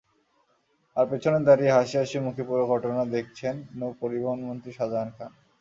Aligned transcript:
আর 0.97 1.05
পেছনে 1.11 1.39
দাঁড়িয়ে 1.47 1.75
হাসি 1.77 1.95
হাসি 2.01 2.17
মুখে 2.25 2.43
পুরো 2.49 2.63
ঘটনা 2.71 3.03
দেখছেন 3.15 3.55
নৌপরিবহনমন্ত্রী 3.79 4.71
শাজাহান 4.77 5.09
খান। 5.17 5.31